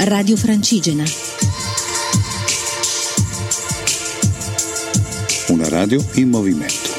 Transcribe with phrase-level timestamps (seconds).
[0.00, 1.02] Radio Francigena.
[5.48, 6.90] Una radio in movimento.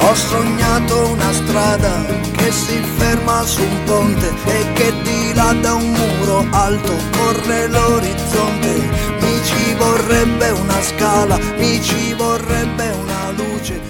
[0.00, 2.04] Ho sognato una strada
[2.36, 8.74] che si ferma su un ponte e che dilata un muro alto, corre l'orizzonte.
[9.20, 13.80] Mi ci vorrebbe una scala, mi ci vorrebbe una luce,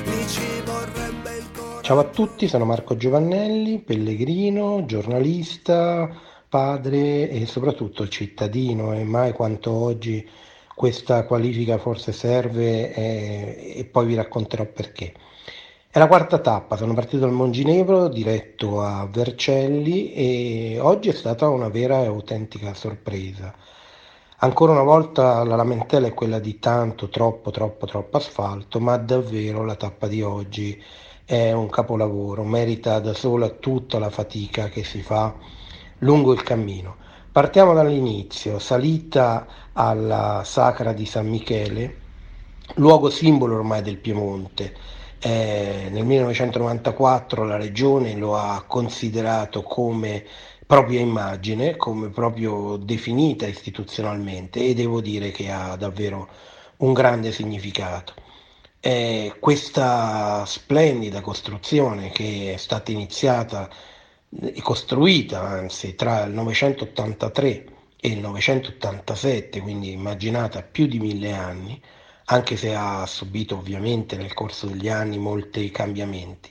[1.88, 6.14] Ciao a tutti, sono Marco Giovannelli, pellegrino, giornalista,
[6.46, 10.28] padre e soprattutto cittadino e mai quanto oggi
[10.74, 15.14] questa qualifica forse serve e, e poi vi racconterò perché.
[15.88, 21.48] È la quarta tappa, sono partito dal Monginevro diretto a Vercelli e oggi è stata
[21.48, 23.54] una vera e autentica sorpresa.
[24.40, 29.64] Ancora una volta la lamentela è quella di tanto, troppo, troppo, troppo asfalto, ma davvero
[29.64, 30.78] la tappa di oggi
[31.28, 35.34] è un capolavoro, merita da sola tutta la fatica che si fa
[35.98, 36.96] lungo il cammino.
[37.30, 41.96] Partiamo dall'inizio, salita alla Sacra di San Michele,
[42.76, 44.74] luogo simbolo ormai del Piemonte.
[45.18, 50.24] Eh, nel 1994 la regione lo ha considerato come
[50.66, 56.26] propria immagine, come proprio definita istituzionalmente e devo dire che ha davvero
[56.78, 58.14] un grande significato.
[58.80, 63.68] Eh, questa splendida costruzione che è stata iniziata
[64.30, 67.64] e costruita anzi tra il 983
[68.00, 71.80] e il 987, quindi immaginata più di mille anni,
[72.26, 76.50] anche se ha subito ovviamente nel corso degli anni molti cambiamenti.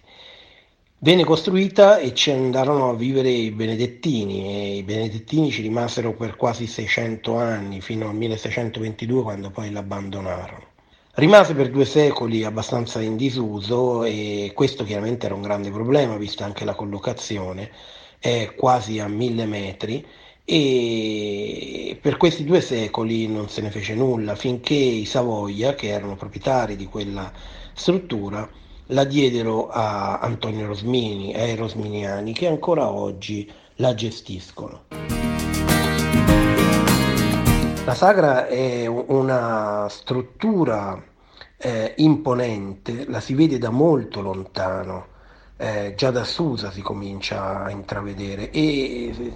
[0.99, 6.35] Venne costruita e ci andarono a vivere i benedettini e i benedettini ci rimasero per
[6.35, 10.75] quasi 600 anni, fino al 1622 quando poi l'abbandonarono.
[11.19, 16.45] Rimase per due secoli abbastanza in disuso e questo chiaramente era un grande problema, vista
[16.45, 17.71] anche la collocazione,
[18.19, 20.05] è quasi a mille metri
[20.45, 26.15] e per questi due secoli non se ne fece nulla finché i Savoia, che erano
[26.15, 27.31] proprietari di quella
[27.73, 28.47] struttura,
[28.85, 34.83] la diedero a Antonio Rosmini e ai rosminiani che ancora oggi la gestiscono.
[37.87, 41.01] La sagra è una struttura
[41.57, 45.07] eh, imponente, la si vede da molto lontano,
[45.57, 49.33] eh, già da Susa si comincia a intravedere e,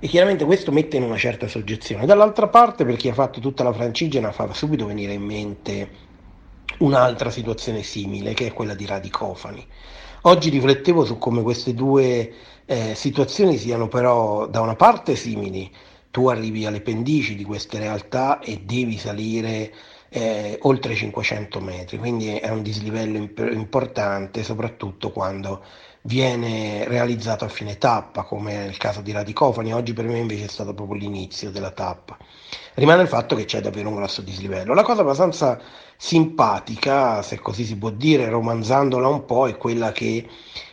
[0.00, 2.06] e, chiaramente questo mette in una certa soggezione.
[2.06, 6.08] Dall'altra parte per chi ha fatto tutta la francigena fa subito venire in mente
[6.78, 9.64] un'altra situazione simile che è quella di Radicofani.
[10.22, 12.32] Oggi riflettevo su come queste due
[12.66, 15.70] eh, situazioni siano però da una parte simili,
[16.10, 19.72] tu arrivi alle pendici di queste realtà e devi salire
[20.10, 25.62] eh, oltre 500 metri, quindi è un dislivello imp- importante soprattutto quando
[26.02, 30.48] viene realizzato a fine tappa, come nel caso di Radicofani, oggi per me invece è
[30.48, 32.16] stato proprio l'inizio della tappa.
[32.74, 34.74] Rimane il fatto che c'è davvero un grosso dislivello.
[34.74, 35.60] La cosa abbastanza
[35.96, 40.26] simpatica, se così si può dire, romanzandola un po', è quella che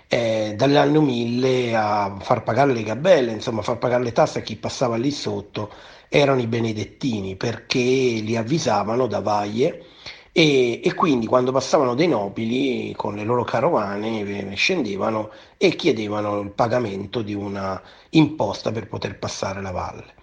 [0.08, 4.56] eh, dall'anno 1000 a far pagare le gabelle, insomma far pagare le tasse a chi
[4.56, 5.72] passava lì sotto,
[6.10, 9.86] erano i benedettini perché li avvisavano da Valle
[10.32, 16.52] e, e, quindi quando passavano dei nobili con le loro carovane scendevano e chiedevano il
[16.52, 17.82] pagamento di una
[18.12, 20.14] imposta per poter passare la valle.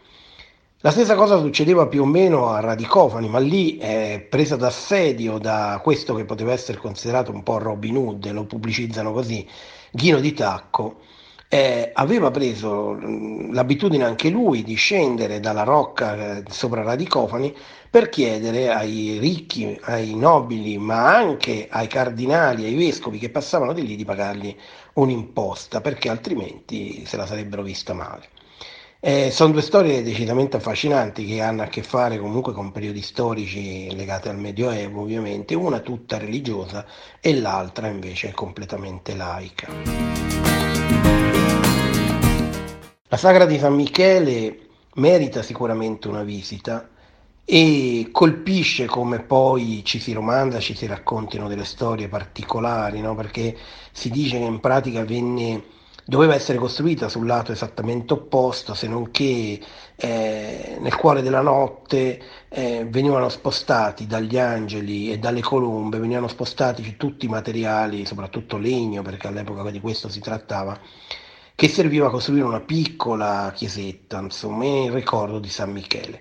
[0.84, 5.80] La stessa cosa succedeva più o meno a Radicofani, ma lì è presa d'assedio da
[5.82, 9.48] questo che poteva essere considerato un po' Robin Hood, lo pubblicizzano così,
[9.96, 11.02] Ghino di Tacco,
[11.48, 17.54] eh, aveva preso mh, l'abitudine anche lui di scendere dalla rocca eh, sopra Radicofani
[17.88, 23.86] per chiedere ai ricchi, ai nobili, ma anche ai cardinali, ai vescovi che passavano di
[23.86, 24.56] lì di pagargli
[24.94, 28.30] un'imposta, perché altrimenti se la sarebbero vista male.
[29.06, 33.94] Eh, sono due storie decisamente affascinanti che hanno a che fare comunque con periodi storici
[33.94, 36.86] legati al Medioevo, ovviamente, una tutta religiosa
[37.20, 39.68] e l'altra invece completamente laica.
[43.08, 46.88] La sagra di San Michele merita sicuramente una visita
[47.44, 53.14] e colpisce come poi ci si romanda, ci si raccontino delle storie particolari, no?
[53.14, 53.54] perché
[53.92, 55.62] si dice che in pratica venne
[56.04, 59.60] doveva essere costruita sul lato esattamente opposto, se non che
[59.96, 66.96] eh, nel cuore della notte eh, venivano spostati dagli angeli e dalle colombe, venivano spostati
[66.96, 70.78] tutti i materiali, soprattutto legno, perché all'epoca di questo si trattava,
[71.54, 76.20] che serviva a costruire una piccola chiesetta, insomma, in ricordo di San Michele.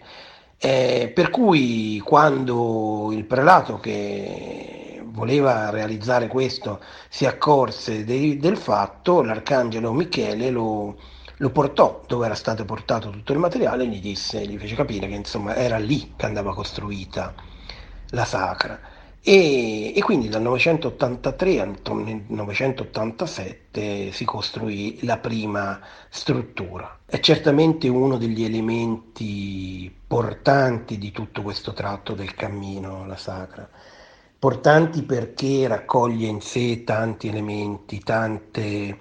[0.57, 4.72] Eh, per cui quando il prelato che
[5.13, 10.97] voleva realizzare questo si accorse de- del fatto, l'arcangelo Michele lo,
[11.37, 15.07] lo, portò dove era stato portato tutto il materiale e gli disse, gli fece capire
[15.07, 17.33] che insomma era lì che andava costruita
[18.09, 18.79] la sacra.
[19.25, 21.79] E, e, quindi dal 983 al
[22.27, 26.99] 987 si costruì la prima struttura.
[27.05, 33.69] È certamente uno degli elementi portanti di tutto questo tratto del cammino, la sacra.
[34.43, 38.99] Portanti perché raccoglie in sé tanti elementi, tante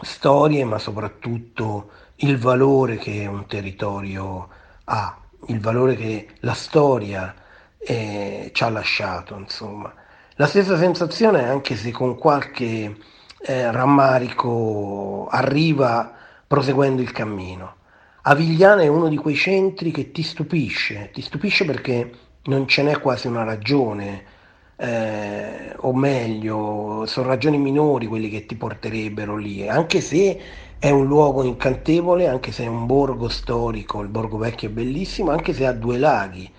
[0.00, 4.48] storie, ma soprattutto il valore che un territorio
[4.84, 7.34] ha, il valore che la storia
[7.76, 9.92] eh, ci ha lasciato, insomma.
[10.36, 12.96] La stessa sensazione, anche se con qualche
[13.42, 16.10] eh, rammarico, arriva
[16.46, 17.74] proseguendo il cammino.
[18.22, 22.12] Avigliana è uno di quei centri che ti stupisce, ti stupisce perché
[22.44, 24.36] non ce n'è quasi una ragione,
[24.78, 30.40] eh, o meglio, sono ragioni minori quelli che ti porterebbero lì, anche se
[30.78, 35.30] è un luogo incantevole, anche se è un borgo storico, il borgo vecchio è bellissimo,
[35.30, 36.50] anche se ha due laghi,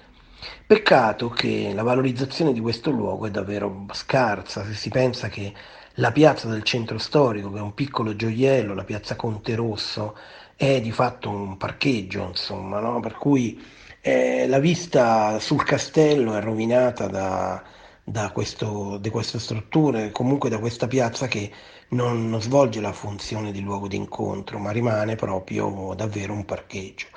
[0.66, 5.52] Peccato che la valorizzazione di questo luogo è davvero scarsa, se si pensa che
[5.96, 10.16] la piazza del centro storico, che è un piccolo gioiello, la piazza Conte Rosso,
[10.56, 13.00] è di fatto un parcheggio, insomma, no?
[13.00, 13.60] per cui
[14.00, 17.64] eh, la vista sul castello è rovinata da,
[18.10, 21.52] da, questo, da queste strutture, comunque da questa piazza che
[21.90, 27.08] non, non svolge la funzione di luogo di incontro, ma rimane proprio davvero un parcheggio.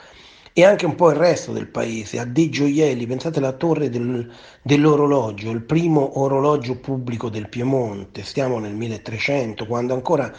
[0.55, 4.31] E anche un po' il resto del paese ha dei gioielli, pensate alla torre del,
[4.61, 10.31] dell'orologio, il primo orologio pubblico del Piemonte, stiamo nel 1300, quando ancora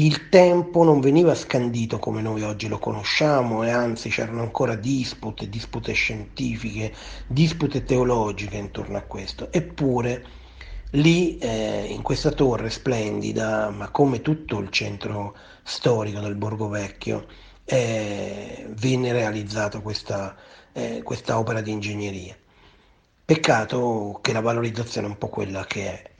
[0.00, 5.48] il tempo non veniva scandito come noi oggi lo conosciamo e anzi c'erano ancora dispute,
[5.48, 6.94] dispute scientifiche,
[7.26, 9.50] dispute teologiche intorno a questo.
[9.50, 10.24] Eppure
[10.90, 17.26] lì eh, in questa torre splendida, ma come tutto il centro storico del Borgo Vecchio,
[17.64, 20.36] eh, venne realizzata questa,
[20.72, 22.36] eh, questa opera di ingegneria.
[23.24, 26.10] Peccato che la valorizzazione è un po' quella che è.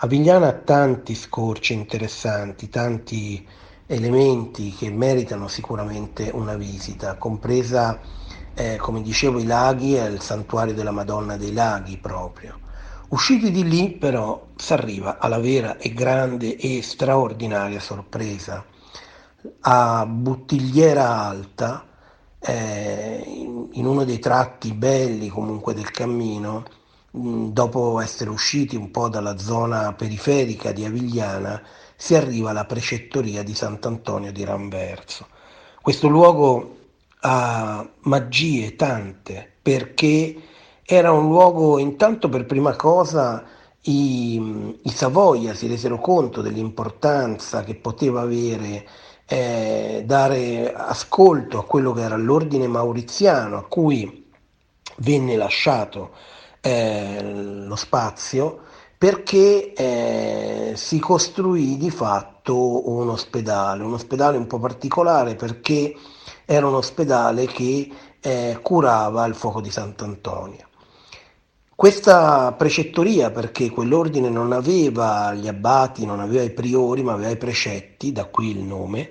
[0.00, 3.44] Avigliana ha tanti scorci interessanti, tanti
[3.86, 7.98] elementi che meritano sicuramente una visita, compresa,
[8.54, 12.60] eh, come dicevo, i laghi e il santuario della Madonna dei Laghi proprio.
[13.08, 18.64] Usciti di lì però si arriva alla vera e grande e straordinaria sorpresa.
[19.62, 21.84] A Buttigliera Alta,
[22.38, 23.22] eh,
[23.72, 26.64] in uno dei tratti belli comunque del cammino,
[27.10, 31.62] dopo essere usciti un po' dalla zona periferica di Avigliana,
[31.96, 35.26] si arriva alla precettoria di Sant'Antonio di Ramverso.
[35.80, 36.76] Questo luogo
[37.20, 40.36] ha magie tante perché
[40.84, 43.44] era un luogo, intanto per prima cosa,
[43.82, 48.86] i, i Savoia si resero conto dell'importanza che poteva avere
[49.26, 54.26] eh, dare ascolto a quello che era l'ordine mauriziano, a cui
[54.96, 56.12] venne lasciato
[56.68, 58.60] eh, lo spazio
[58.98, 65.94] perché eh, si costruì di fatto un ospedale, un ospedale un po' particolare perché
[66.44, 70.66] era un ospedale che eh, curava il fuoco di Sant'Antonio.
[71.74, 77.36] Questa precettoria, perché quell'ordine non aveva gli abbati, non aveva i priori, ma aveva i
[77.36, 79.10] precetti, da qui il nome,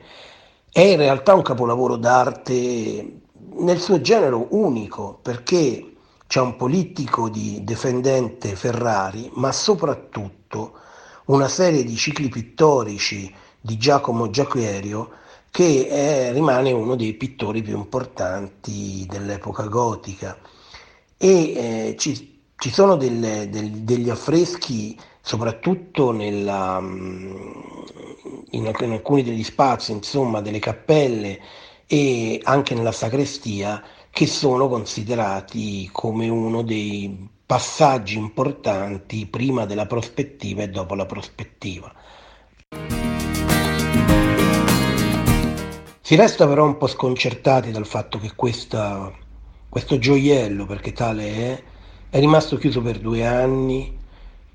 [0.69, 3.21] è in realtà un capolavoro d'arte
[3.59, 5.96] nel suo genere unico, perché
[6.27, 10.73] c'è un politico di defendente Ferrari, ma soprattutto
[11.25, 15.11] una serie di cicli pittorici di Giacomo Giaquerio
[15.49, 20.37] che è, rimane uno dei pittori più importanti dell'epoca gotica.
[21.17, 27.35] E eh, ci ci sono delle, del, degli affreschi, soprattutto nella, mm,
[28.51, 31.39] in, in alcuni degli spazi, insomma, delle cappelle
[31.85, 33.81] e anche nella sacrestia,
[34.17, 41.93] che sono considerati come uno dei passaggi importanti prima della prospettiva e dopo la prospettiva.
[46.01, 49.13] Si resta però un po' sconcertati dal fatto che questa,
[49.69, 51.63] questo gioiello, perché tale è,
[52.09, 53.95] è rimasto chiuso per due anni,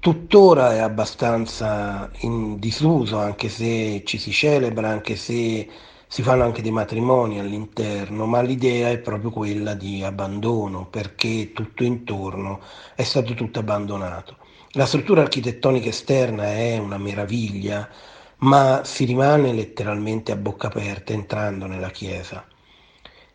[0.01, 5.69] tuttora è abbastanza in disuso, anche se ci si celebra, anche se
[6.13, 11.85] si fanno anche dei matrimoni all'interno, ma l'idea è proprio quella di abbandono, perché tutto
[11.85, 12.61] intorno
[12.95, 14.37] è stato tutto abbandonato.
[14.73, 17.89] La struttura architettonica esterna è una meraviglia,
[18.41, 22.47] ma si rimane letteralmente a bocca aperta entrando nella chiesa.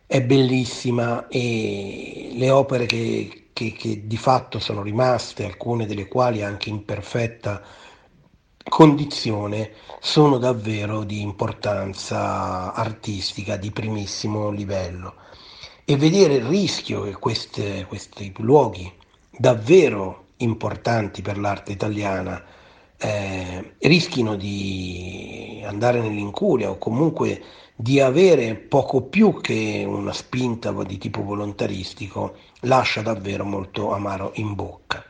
[0.06, 6.42] è bellissima e le opere che, che, che di fatto sono rimaste, alcune delle quali
[6.42, 7.62] anche in perfetta
[8.68, 15.14] condizione, sono davvero di importanza artistica di primissimo livello.
[15.84, 18.92] E vedere il rischio che queste, questi luoghi
[19.30, 22.44] davvero importanti per l'arte italiana
[22.98, 27.42] eh, rischino di andare nell'incuria o comunque
[27.80, 34.54] di avere poco più che una spinta di tipo volontaristico, lascia davvero molto amaro in
[34.54, 35.07] bocca.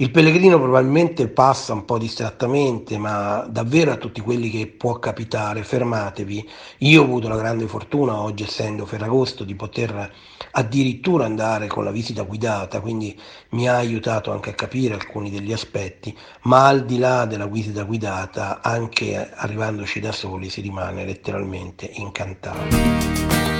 [0.00, 5.64] Il pellegrino probabilmente passa un po' distrattamente, ma davvero a tutti quelli che può capitare,
[5.64, 6.48] fermatevi.
[6.78, 10.08] Io ho avuto la grande fortuna, oggi essendo Ferragosto, di poter
[10.52, 13.18] addirittura andare con la visita guidata, quindi
[13.50, 17.82] mi ha aiutato anche a capire alcuni degli aspetti, ma al di là della visita
[17.82, 23.57] guidata, anche arrivandoci da soli, si rimane letteralmente incantati.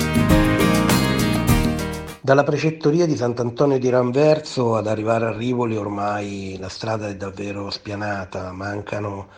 [2.28, 7.70] Dalla precettoria di Sant'Antonio di Ranverso ad arrivare a Rivoli ormai la strada è davvero
[7.70, 9.28] spianata, mancano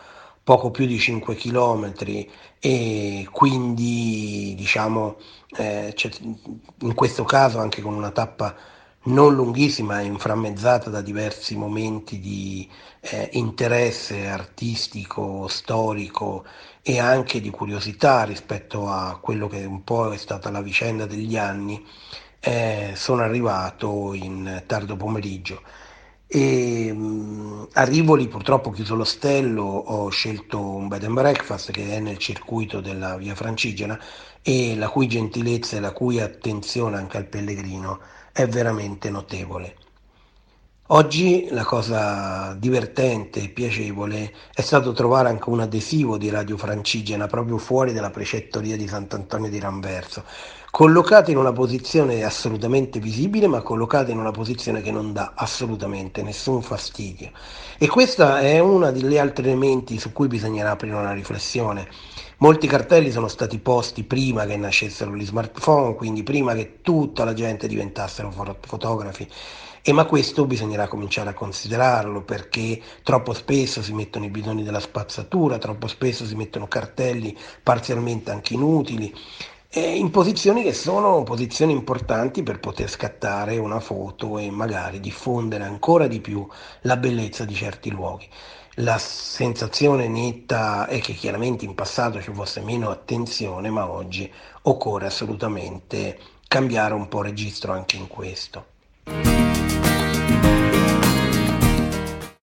[0.43, 1.93] poco più di 5 km
[2.59, 5.15] e quindi diciamo
[5.55, 5.95] eh,
[6.79, 8.53] in questo caso anche con una tappa
[9.03, 12.69] non lunghissima e inframmezzata da diversi momenti di
[12.99, 16.43] eh, interesse artistico, storico
[16.81, 21.37] e anche di curiosità rispetto a quello che un po' è stata la vicenda degli
[21.37, 21.83] anni,
[22.41, 25.61] eh, sono arrivato in tardo pomeriggio
[26.27, 31.99] e mh, a Rivoli purtroppo chiuso l'ostello ho scelto un bed and breakfast che è
[31.99, 33.99] nel circuito della via Francigena
[34.41, 37.99] e la cui gentilezza e la cui attenzione anche al pellegrino
[38.31, 39.75] è veramente notevole.
[40.93, 47.27] Oggi la cosa divertente e piacevole è stato trovare anche un adesivo di Radio Francigena
[47.27, 50.25] proprio fuori dalla precettoria di Sant'Antonio di Ranverso,
[50.71, 56.23] collocato in una posizione assolutamente visibile, ma collocato in una posizione che non dà assolutamente
[56.23, 57.31] nessun fastidio.
[57.77, 61.89] E questo è uno degli altri elementi su cui bisognerà aprire una riflessione.
[62.37, 67.33] Molti cartelli sono stati posti prima che nascessero gli smartphone, quindi prima che tutta la
[67.33, 69.27] gente diventassero fotografi
[69.83, 74.79] e ma questo bisognerà cominciare a considerarlo perché troppo spesso si mettono i bidoni della
[74.79, 79.11] spazzatura, troppo spesso si mettono cartelli parzialmente anche inutili,
[79.73, 85.63] eh, in posizioni che sono posizioni importanti per poter scattare una foto e magari diffondere
[85.63, 86.45] ancora di più
[86.81, 88.27] la bellezza di certi luoghi.
[88.75, 94.29] La sensazione netta è che chiaramente in passato ci fosse meno attenzione, ma oggi
[94.63, 98.65] occorre assolutamente cambiare un po' registro anche in questo.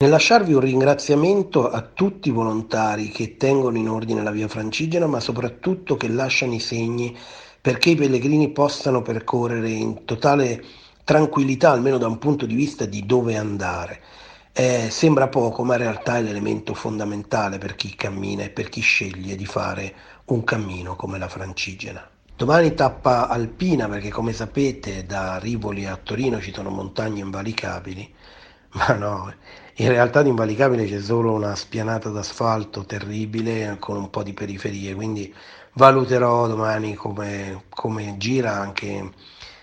[0.00, 5.08] Nel lasciarvi un ringraziamento a tutti i volontari che tengono in ordine la via Francigena,
[5.08, 7.18] ma soprattutto che lasciano i segni
[7.60, 10.64] perché i pellegrini possano percorrere in totale
[11.02, 14.00] tranquillità, almeno da un punto di vista di dove andare.
[14.52, 18.80] Eh, sembra poco, ma in realtà è l'elemento fondamentale per chi cammina e per chi
[18.80, 19.92] sceglie di fare
[20.26, 22.08] un cammino come la Francigena.
[22.36, 28.14] Domani tappa alpina perché come sapete da Rivoli a Torino ci sono montagne invalicabili,
[28.78, 29.32] ma no,
[29.80, 34.94] in realtà di invalicabile c'è solo una spianata d'asfalto terribile con un po' di periferie,
[34.94, 35.32] quindi
[35.74, 39.12] valuterò domani come, come gira anche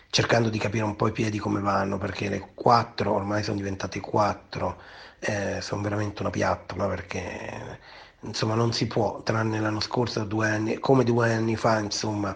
[0.10, 4.00] cercando di capire un po' i piedi come vanno perché le quattro ormai sono diventate
[4.00, 4.80] quattro
[5.20, 7.80] eh, sono veramente una piattola perché
[8.22, 12.36] insomma non si può tranne l'anno scorso due anni come due anni fa insomma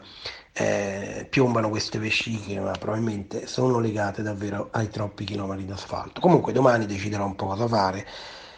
[0.53, 6.19] eh, piombano queste vesciche, ma probabilmente sono legate davvero ai troppi chilometri d'asfalto.
[6.19, 8.05] Comunque domani deciderò un po' cosa fare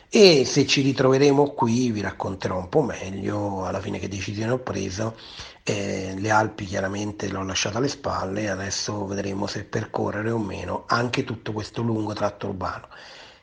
[0.10, 4.60] e se ci ritroveremo qui vi racconterò un po' meglio alla fine che decisione ho
[4.60, 5.16] preso.
[5.64, 10.86] Eh, le Alpi chiaramente le ho lasciate alle spalle adesso vedremo se percorrere o meno
[10.88, 12.88] anche tutto questo lungo tratto urbano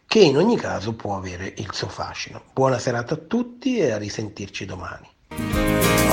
[0.08, 2.42] che in ogni caso può avere il suo fascino.
[2.54, 5.06] Buona serata a tutti e a risentirci domani.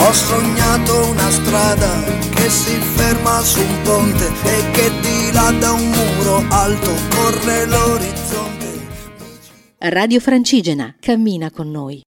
[0.05, 5.71] Ho sognato una strada che si ferma su un ponte e che di là da
[5.71, 8.87] un muro alto corre l'orizzonte.
[9.79, 12.03] Radio Francigena, cammina con noi.